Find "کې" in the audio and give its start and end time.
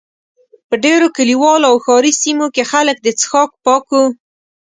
2.55-2.63